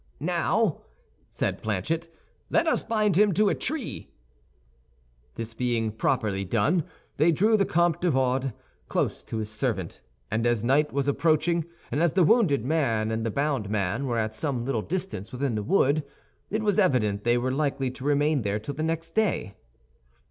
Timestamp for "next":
18.81-19.13